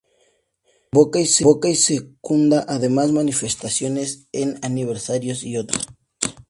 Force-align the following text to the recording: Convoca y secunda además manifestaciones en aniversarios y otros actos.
Convoca 0.89 1.69
y 1.69 1.75
secunda 1.77 2.65
además 2.67 3.11
manifestaciones 3.11 4.25
en 4.31 4.57
aniversarios 4.63 5.43
y 5.43 5.57
otros 5.57 5.85
actos. 5.89 6.33